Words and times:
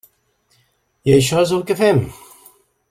I 1.11 1.15
això 1.19 1.45
és 1.45 1.55
el 1.59 1.63
que 1.69 1.81
fem. 1.85 2.05